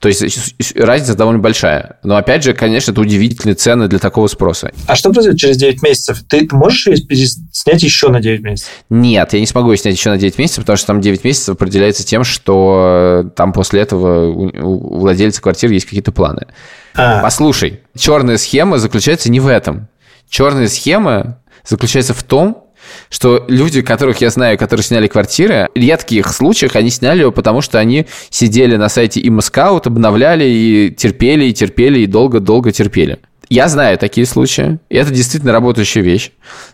[0.00, 1.98] То есть разница довольно большая.
[2.02, 4.72] Но опять же, конечно, это удивительные цены для такого спроса.
[4.86, 6.22] А что произойдет через 9 месяцев?
[6.28, 8.70] Ты можешь ее снять еще на 9 месяцев?
[8.90, 11.56] Нет, я не смогу ее снять еще на 9 месяцев, потому что там 9 месяцев
[11.76, 16.46] определяется тем, что там после этого у владельца квартиры есть какие-то планы.
[16.94, 17.20] А.
[17.20, 19.88] Послушай, черная схема заключается не в этом.
[20.28, 22.64] Черная схема заключается в том,
[23.10, 27.60] что люди, которых я знаю, которые сняли квартиры, в редких случаях они сняли его, потому
[27.60, 33.18] что они сидели на сайте ImmoScout, обновляли и терпели, и терпели, и долго-долго терпели.
[33.48, 36.30] Я знаю такие случаи, и это действительно работающая вещь.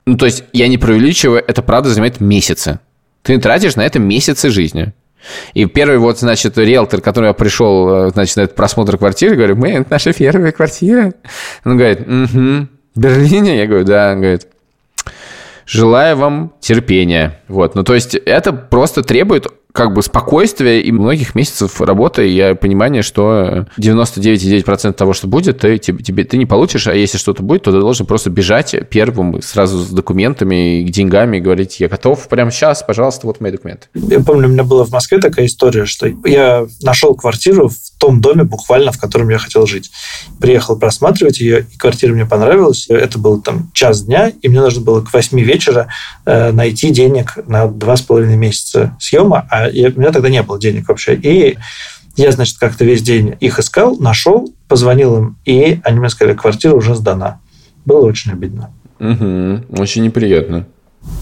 [0.07, 2.79] Ну, то есть я не преувеличиваю, это правда занимает месяцы.
[3.23, 4.93] Ты тратишь на это месяцы жизни.
[5.55, 9.57] И первый вот, значит, риэлтор, который я пришел, э, значит, на этот просмотр квартиры, говорю,
[9.57, 11.15] мы, это наша первая квартира.
[11.65, 13.57] Он говорит, угу, Берлине?
[13.57, 14.13] Я говорю, да.
[14.13, 14.49] Он говорит,
[15.67, 17.41] желаю вам терпения.
[17.49, 22.55] Вот, ну то есть это просто требует как бы спокойствия и многих месяцев работы и
[22.55, 27.43] понимание, что 99,9% того, что будет, ты, тебе, тебе, ты не получишь, а если что-то
[27.43, 31.89] будет, то ты должен просто бежать первым сразу с документами и деньгами и говорить, я
[31.89, 33.89] готов прямо сейчас, пожалуйста, вот мои документы.
[33.95, 38.21] Я помню, у меня была в Москве такая история, что я нашел квартиру в том
[38.21, 39.93] доме буквально, в котором я хотел жить.
[40.41, 42.87] Приехал просматривать ее, и квартира мне понравилась.
[42.89, 45.87] Это был там час дня, и мне нужно было к 8 вечера
[46.27, 50.43] э, найти денег на два с половиной месяца съема, а я, у меня тогда не
[50.43, 51.15] было денег вообще.
[51.15, 51.57] И
[52.17, 56.75] я, значит, как-то весь день их искал, нашел, позвонил им, и они мне сказали, квартира
[56.75, 57.41] уже сдана.
[57.85, 58.75] Было очень обидно.
[58.99, 60.67] Угу, очень неприятно.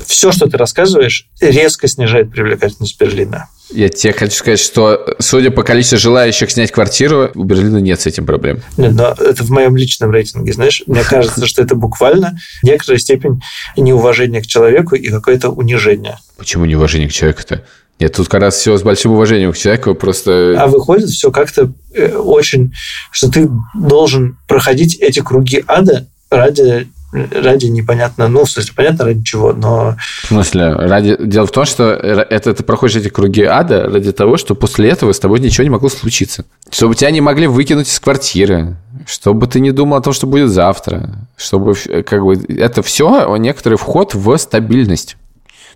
[0.06, 3.48] Все, что ты рассказываешь, резко снижает привлекательность Берлина.
[3.72, 8.06] Я тебе хочу сказать, что, судя по количеству желающих снять квартиру, у Берлина нет с
[8.06, 8.62] этим проблем.
[8.76, 10.82] Нет, но это в моем личном рейтинге, знаешь.
[10.86, 13.40] Мне кажется, что это буквально некоторая степень
[13.76, 16.18] неуважения к человеку и какое-то унижение.
[16.36, 17.64] Почему неуважение к человеку-то?
[18.00, 20.56] Нет, тут как раз все с большим уважением к человеку, просто...
[20.58, 22.72] А выходит все как-то э, очень...
[23.10, 29.22] Что ты должен проходить эти круги ада ради ради непонятно, ну, в смысле, понятно ради
[29.24, 29.96] чего, но...
[30.22, 31.16] В смысле, ради...
[31.18, 35.12] Дело в том, что это ты проходишь эти круги ада ради того, что после этого
[35.12, 36.44] с тобой ничего не могло случиться.
[36.70, 40.50] Чтобы тебя не могли выкинуть из квартиры, чтобы ты не думал о том, что будет
[40.50, 45.16] завтра, чтобы как бы это все некоторый вход в стабильность,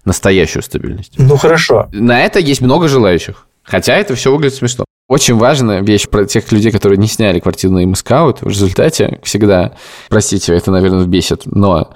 [0.04, 1.14] настоящую стабильность.
[1.18, 1.88] Ну, хорошо.
[1.92, 3.46] На это есть много желающих.
[3.62, 4.84] Хотя это все выглядит смешно.
[5.14, 9.76] Очень важная вещь про тех людей, которые не сняли квартиру на имскаут, в результате всегда,
[10.08, 11.94] простите, это, наверное, бесит, но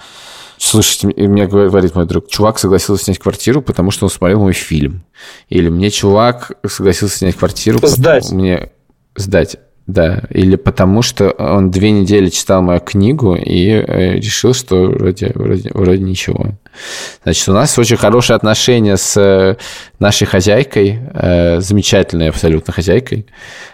[0.56, 5.04] Слушайте, мне говорит мой друг, чувак согласился снять квартиру, потому что он смотрел мой фильм.
[5.48, 7.80] Или мне чувак согласился снять квартиру...
[7.82, 8.30] Сдать.
[8.30, 8.70] Мне
[9.16, 9.56] сдать.
[9.88, 15.32] Да, или потому что он две недели читал мою книгу и э, решил, что вроде,
[15.34, 16.48] вроде, вроде ничего.
[17.22, 19.56] Значит, у нас очень хорошие отношения с э,
[19.98, 23.28] нашей хозяйкой, э, замечательной абсолютно хозяйкой.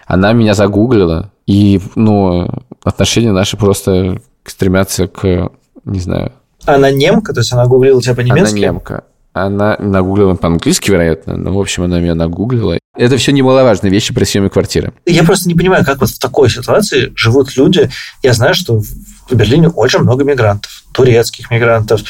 [0.07, 2.47] Она меня загуглила, и, ну,
[2.81, 5.51] отношения наши просто стремятся к,
[5.83, 6.31] не знаю...
[6.65, 7.33] Она немка?
[7.33, 8.55] То есть она гуглила тебя по-немецки?
[8.55, 9.03] Она немка.
[9.33, 12.77] Она нагуглила по-английски, вероятно, но, в общем, она меня нагуглила.
[12.97, 14.93] Это все немаловажные вещи при съеме квартиры.
[15.05, 17.89] Я просто не понимаю, как вот в такой ситуации живут люди.
[18.23, 18.81] Я знаю, что
[19.29, 22.01] в Берлине очень много мигрантов турецких мигрантов,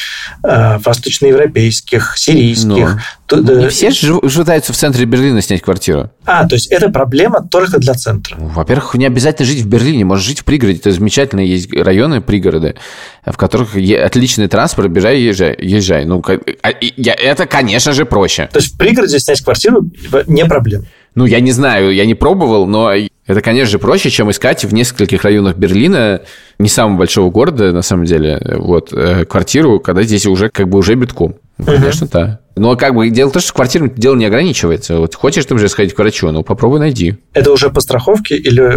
[0.44, 2.66] э, восточноевропейских, сирийских.
[2.66, 2.98] Но.
[3.28, 6.10] Ну, не все же пытаются в центре Берлина снять квартиру.
[6.24, 8.36] А, то есть это проблема только для центра.
[8.38, 10.78] Ну, во-первых, не обязательно жить в Берлине, можешь жить в пригороде.
[10.78, 12.76] Это замечательно, есть районы, пригороды,
[13.24, 15.56] в которых отличный транспорт, бежай, езжай.
[15.58, 16.04] езжай.
[16.04, 16.22] Ну,
[16.62, 18.48] а, это, конечно же, проще.
[18.52, 19.90] То есть в пригороде снять квартиру
[20.28, 20.84] не проблема.
[21.16, 22.92] Ну, я не знаю, я не пробовал, но
[23.26, 26.22] это, конечно же, проще, чем искать в нескольких районах Берлина,
[26.58, 30.78] не самого большого города, на самом деле, вот, э, квартиру, когда здесь уже как бы
[30.78, 31.34] уже битком.
[31.64, 32.40] Конечно, да.
[32.54, 34.98] Но как бы дело в том, что квартирным дело не ограничивается.
[34.98, 37.16] Вот хочешь ты уже сходить к врачу, ну попробуй найди.
[37.32, 38.76] Это уже по страховке или,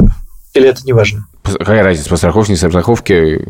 [0.56, 1.28] или это не важно?
[1.44, 3.46] Какая разница, по страховке, не по страховке?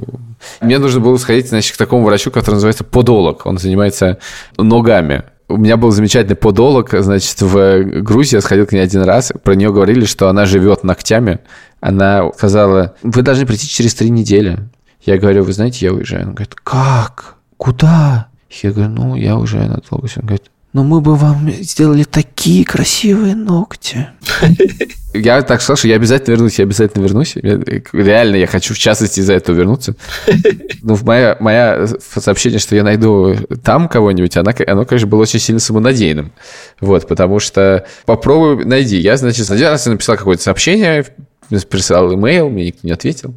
[0.61, 3.45] Мне нужно было сходить, значит, к такому врачу, который называется подолог.
[3.45, 4.19] Он занимается
[4.57, 9.33] ногами у меня был замечательный подолог, значит, в Грузии, я сходил к ней один раз,
[9.43, 11.39] про нее говорили, что она живет ногтями.
[11.81, 14.59] Она сказала, вы должны прийти через три недели.
[15.01, 16.23] Я говорю, вы знаете, я уезжаю.
[16.23, 17.35] Она говорит, как?
[17.57, 18.27] Куда?
[18.61, 20.07] Я говорю, ну, я уезжаю надолго.
[20.15, 24.07] Он говорит, но мы бы вам сделали такие красивые ногти.
[25.13, 27.35] Я так сказал, что я обязательно вернусь, я обязательно вернусь.
[27.35, 29.95] Реально, я хочу, в частности, из-за этого вернуться.
[30.81, 35.59] Ну, моя, моя сообщение, что я найду там кого-нибудь, она, оно, конечно, было очень сильно
[35.59, 36.31] самонадеянным.
[36.79, 38.97] Вот, потому что попробуй найди.
[38.97, 41.05] Я, значит, один раз написал какое-то сообщение,
[41.69, 43.33] прислал имейл, мне никто не ответил.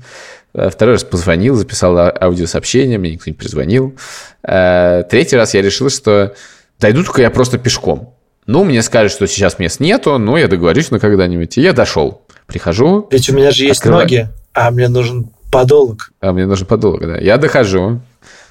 [0.54, 3.96] Э, второй раз позвонил, записал а, аудиосообщение, мне никто не перезвонил.
[4.42, 6.34] Э, третий раз я решил, что
[6.82, 8.14] Дойду только я просто пешком.
[8.46, 11.56] Ну, мне скажут, что сейчас мест нету, но я договорюсь на когда-нибудь.
[11.56, 12.22] И я дошел.
[12.46, 13.06] Прихожу.
[13.12, 14.02] Ведь у меня же есть открываю...
[14.02, 16.10] ноги, а мне нужен подолог.
[16.20, 17.18] А мне нужен подолог, да.
[17.18, 18.00] Я дохожу.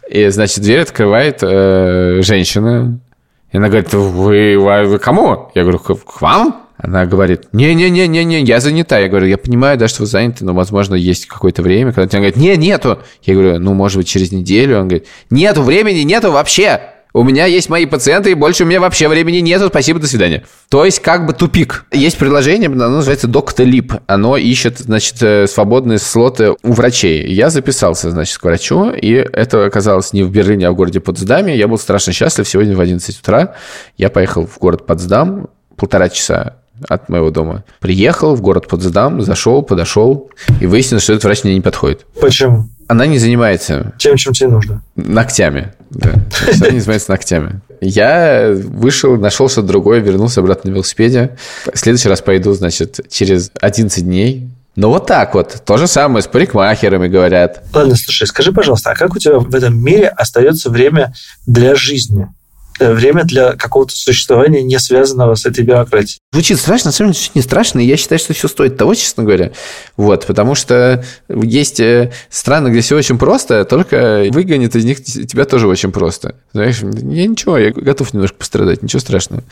[0.09, 2.99] И, значит, дверь открывает э, женщина.
[3.51, 5.51] И она говорит, вы, вы, вы кому?
[5.53, 6.69] Я говорю, к вам?
[6.77, 8.97] Она говорит, не-не-не-не-не, я занята.
[8.97, 11.91] Я говорю, я понимаю, да, что вы заняты, но, возможно, есть какое-то время.
[11.91, 12.99] Когда она говорит, не, нету.
[13.23, 14.79] Я говорю, ну, может быть, через неделю.
[14.79, 16.90] Он говорит, нету времени, нету вообще.
[17.13, 19.67] У меня есть мои пациенты, и больше у меня вообще времени нету.
[19.67, 20.45] Спасибо, до свидания.
[20.69, 21.85] То есть, как бы тупик.
[21.91, 24.01] Есть приложение, оно называется Doctolib.
[24.07, 27.27] Оно ищет, значит, э, свободные слоты у врачей.
[27.33, 31.57] Я записался, значит, к врачу, и это оказалось не в Берлине, а в городе Потсдаме.
[31.57, 32.47] Я был страшно счастлив.
[32.47, 33.55] Сегодня в 11 утра
[33.97, 37.63] я поехал в город Потсдам, полтора часа от моего дома.
[37.79, 42.05] Приехал в город Потсдам, зашел, подошел, и выяснилось, что этот врач мне не подходит.
[42.19, 42.65] Почему?
[42.91, 43.93] Она не занимается...
[43.97, 44.83] Чем, чем тебе нужно?
[44.97, 45.71] Ногтями.
[45.91, 46.11] Да.
[46.59, 47.61] Она не занимается ногтями.
[47.79, 51.37] Я вышел, нашел что-то другое, вернулся обратно на велосипеде.
[51.73, 54.49] В следующий раз пойду, значит, через 11 дней.
[54.75, 55.61] Ну вот так вот.
[55.65, 57.63] То же самое с парикмахерами говорят.
[57.73, 61.13] Ладно, слушай, скажи, пожалуйста, а как у тебя в этом мире остается время
[61.47, 62.27] для жизни?
[62.81, 66.17] Э, время для какого-то существования, не связанного с этой бюрократией.
[66.33, 69.23] Звучит страшно, на самом деле не страшно, и я считаю, что все стоит того, честно
[69.23, 69.51] говоря.
[69.97, 75.45] Вот, потому что есть э, страны, где все очень просто, только выгонят из них тебя
[75.45, 76.33] тоже очень просто.
[76.53, 79.43] Знаешь, я ничего, я готов немножко пострадать, ничего страшного.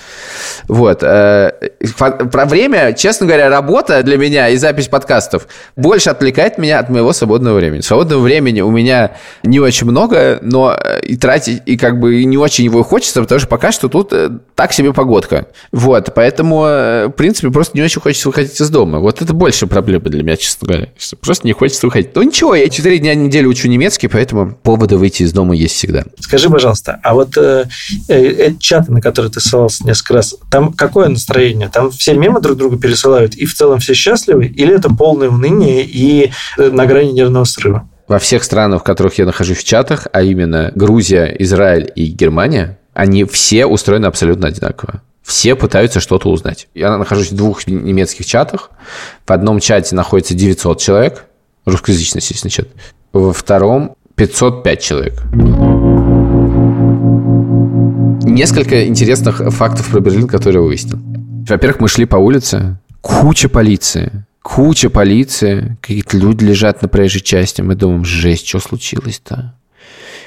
[0.68, 1.04] Вот.
[1.04, 1.52] Э,
[2.00, 7.14] про время, честно говоря, работа для меня и запись подкастов больше отвлекает меня от моего
[7.14, 7.82] свободного времени.
[7.82, 9.12] Свободного времени у меня
[9.44, 13.40] не очень много, но и тратить, и как бы не очень его хочется, хочется, потому
[13.40, 15.48] что пока что тут э, так себе погодка.
[15.72, 19.00] Вот, поэтому, э, в принципе, просто не очень хочется выходить из дома.
[19.00, 20.90] Вот это больше проблема для меня, честно говоря.
[21.22, 22.16] Просто не хочется выходить.
[22.16, 25.76] Ну ничего, я 4 дня в неделю учу немецкий, поэтому поводы выйти из дома есть
[25.76, 26.06] всегда.
[26.20, 27.66] Скажи, пожалуйста, а вот э,
[28.08, 31.70] э, чаты, на которые ты ссылался несколько раз, там какое настроение?
[31.70, 34.46] Там все мимо друг друга пересылают, и в целом все счастливы?
[34.46, 37.88] Или это полное уныние и на грани нервного срыва?
[38.10, 42.80] Во всех странах, в которых я нахожусь в чатах, а именно Грузия, Израиль и Германия,
[42.94, 45.02] они все устроены абсолютно одинаково.
[45.24, 46.68] Все пытаются что-то узнать.
[46.74, 48.72] Я нахожусь в двух немецких чатах.
[49.26, 51.26] В одном чате находится 900 человек,
[51.66, 52.68] русскоязычный, естественно, чат.
[53.14, 55.22] Во втором 505 человек.
[58.26, 61.00] Несколько интересных фактов про Берлин, которые выяснил.
[61.48, 67.62] Во-первых, мы шли по улице, куча полиции, куча полиции, какие-то люди лежат на проезжей части,
[67.62, 69.56] мы думаем, жесть, что случилось-то?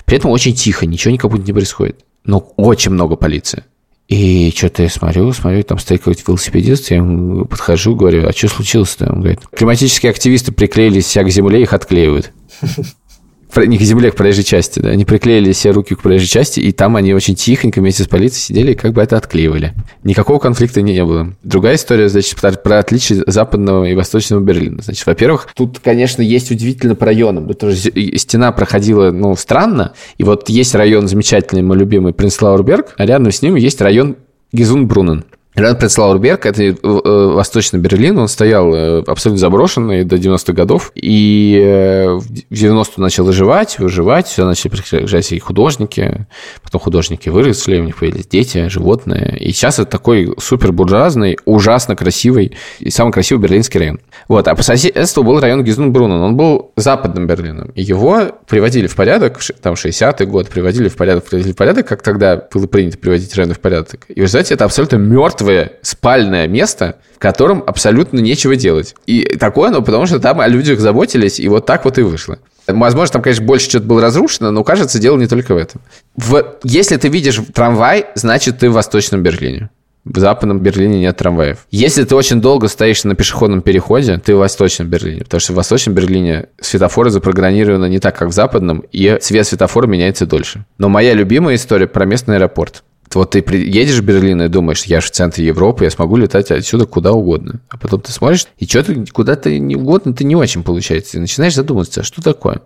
[0.05, 3.65] При этом очень тихо, ничего никак не происходит ну, очень много полиции.
[4.09, 8.49] И что-то я смотрю, смотрю, там стоит какой-то велосипедист, я ему подхожу, говорю, а что
[8.49, 9.11] случилось-то?
[9.11, 12.33] Он говорит, климатические активисты приклеились себя к земле, их отклеивают.
[13.57, 16.73] Не к земле, к проезжей части, да, они приклеили все руки к проезжей части, и
[16.73, 19.75] там они очень тихонько вместе с полицией сидели и как бы это отклеивали.
[20.05, 21.35] Никакого конфликта не было.
[21.43, 24.83] Другая история, значит, про отличие западного и восточного Берлина.
[24.83, 27.47] Значит, во-первых, тут, конечно, есть удивительно по районам.
[27.49, 33.07] Тут тоже стена проходила, ну, странно, и вот есть район замечательный, мой любимый, Принцлаурберг, а
[33.07, 34.17] рядом с ним есть район
[34.53, 35.25] Гизунбрунен.
[35.55, 41.61] Рядом Прецлаурберг, это э, восточный Берлин, он стоял э, абсолютно заброшенный до 90-х годов, и
[41.63, 46.27] э, в 90-е начал оживать, выживать, все начали приезжать и художники,
[46.63, 51.97] потом художники выросли, у них появились дети, животные, и сейчас это такой супер буржуазный, ужасно
[51.97, 54.01] красивый, и самый красивый берлинский район.
[54.29, 58.97] Вот, а по соседству был район Гизенбрунен, он был западным Берлином, и его приводили в
[58.97, 63.35] порядок, там 60-й год, приводили в порядок, приводили в порядок, как тогда было принято приводить
[63.37, 64.07] районы в порядок.
[64.09, 68.95] И вы знаете, это абсолютно мертвый мертвое спальное место, в котором абсолютно нечего делать.
[69.07, 72.39] И такое оно, потому что там о людях заботились, и вот так вот и вышло.
[72.67, 75.81] Возможно, там, конечно, больше что-то было разрушено, но, кажется, дело не только в этом.
[76.17, 76.59] В...
[76.63, 79.71] Если ты видишь трамвай, значит, ты в Восточном Берлине.
[80.05, 81.59] В Западном Берлине нет трамваев.
[81.71, 85.23] Если ты очень долго стоишь на пешеходном переходе, ты в Восточном Берлине.
[85.23, 89.87] Потому что в Восточном Берлине светофоры запрограммированы не так, как в Западном, и цвет светофора
[89.87, 90.65] меняется дольше.
[90.79, 92.83] Но моя любимая история про местный аэропорт.
[93.15, 96.51] Вот ты едешь в Берлин и думаешь, я же в центре Европы, я смогу летать
[96.51, 97.61] отсюда куда угодно.
[97.69, 101.17] А потом ты смотришь, и что-то куда-то не угодно, ты не очень получается.
[101.17, 102.63] И начинаешь задумываться, а что такое?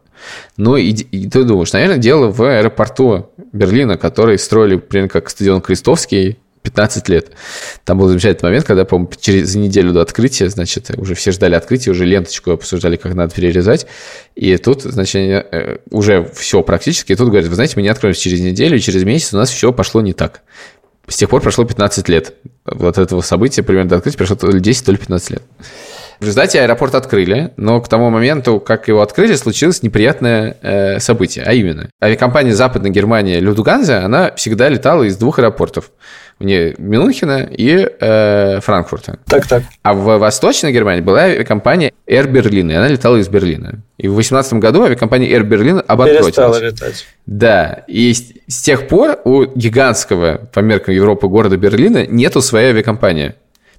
[0.56, 5.61] Ну, и, и ты думаешь, наверное, дело в аэропорту Берлина, который строили, примерно как стадион
[5.61, 7.31] Крестовский, 15 лет.
[7.85, 11.92] Там был замечательный момент, когда, по-моему, через неделю до открытия, значит, уже все ждали открытия,
[11.92, 13.87] уже ленточку обсуждали, как надо перерезать.
[14.35, 17.12] И тут, значит, э, уже все практически.
[17.12, 19.50] И тут говорят, вы знаете, мы не откроемся через неделю, и через месяц у нас
[19.50, 20.42] все пошло не так.
[21.07, 22.35] С тех пор прошло 15 лет.
[22.64, 25.42] Вот этого события, примерно до открытия, прошло то ли 10, то ли 15 лет.
[26.18, 31.44] В результате аэропорт открыли, но к тому моменту, как его открыли, случилось неприятное э, событие.
[31.44, 35.90] А именно, авиакомпания Западной Германии Люфтганза, она всегда летала из двух аэропортов
[36.38, 39.18] вне Мюнхена и э, Франкфурта.
[39.27, 39.62] Так, так.
[39.83, 43.81] А в Восточной Германии была авиакомпания Air Berlin, и она летала из Берлина.
[43.99, 46.35] И в 2018 году авиакомпания Air Berlin обанкротилась.
[46.35, 47.07] Перестала летать.
[47.25, 53.35] Да, и с, тех пор у гигантского по меркам Европы города Берлина нету своей авиакомпании.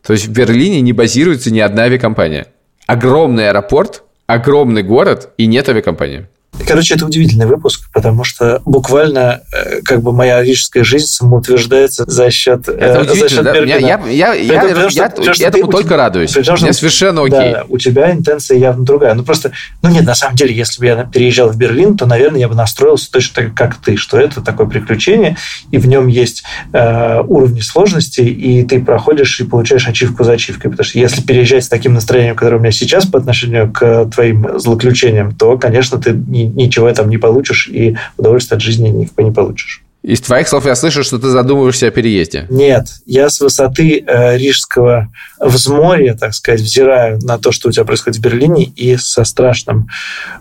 [0.05, 2.47] То есть в Берлине не базируется ни одна авиакомпания.
[2.87, 6.27] Огромный аэропорт, огромный город и нет авиакомпании.
[6.65, 12.29] Короче, это удивительный выпуск, потому что буквально э, как бы моя лирическая жизнь самоутверждается за
[12.31, 13.53] счет, это э, за счет да?
[13.53, 13.77] Берлина.
[13.77, 16.33] Я, я, я, я, что, я потому, этому только радуюсь.
[16.33, 17.53] Потому, Мне совершенно окей.
[17.53, 19.13] Да, у тебя интенция явно другая.
[19.13, 19.51] Ну просто,
[19.81, 22.55] ну нет, на самом деле, если бы я переезжал в Берлин, то, наверное, я бы
[22.55, 25.37] настроился точно так, как ты, что это такое приключение,
[25.71, 26.43] и в нем есть
[26.73, 30.71] э, уровни сложности, и ты проходишь и получаешь ачивку за ачивкой.
[30.71, 34.59] Потому что если переезжать с таким настроением, которое у меня сейчас по отношению к твоим
[34.59, 39.31] злоключениям, то, конечно, ты не ничего там не получишь и удовольствия от жизни никакой не
[39.31, 39.83] получишь.
[40.07, 42.45] Из твоих слов я слышу, что ты задумываешься о переезде.
[42.49, 47.83] Нет, я с высоты э, рижского взморья, так сказать, взираю на то, что у тебя
[47.83, 49.89] происходит в Берлине, и со страшным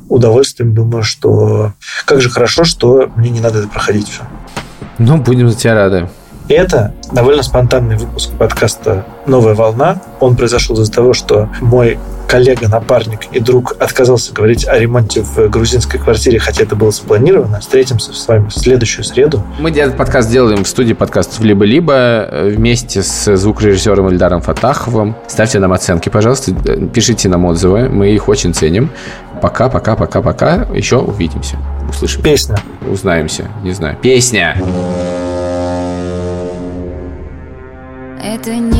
[0.09, 1.73] удовольствием думаю, что
[2.05, 4.23] как же хорошо, что мне не надо это проходить все.
[4.99, 6.09] Ну, будем за тебя рады.
[6.49, 10.01] Это довольно спонтанный выпуск подкаста «Новая волна».
[10.20, 15.49] Он произошел из-за того, что мой коллега, напарник и друг отказался говорить о ремонте в
[15.49, 17.61] грузинской квартире, хотя это было запланировано.
[17.61, 19.42] Встретимся с вами в следующую среду.
[19.59, 25.16] Мы этот подкаст делаем в студии подкастов «Либо-либо» вместе с звукорежиссером Ильдаром Фатаховым.
[25.26, 26.53] Ставьте нам оценки, пожалуйста,
[26.94, 28.90] пишите нам отзывы, мы их очень ценим.
[29.42, 30.66] Пока, пока, пока, пока.
[30.74, 31.57] Еще увидимся.
[31.90, 32.22] Услышим.
[32.22, 32.57] Песня.
[32.88, 33.44] Узнаемся.
[33.62, 33.97] Не знаю.
[34.01, 34.57] Песня.
[34.57, 35.16] Это
[38.55, 38.76] не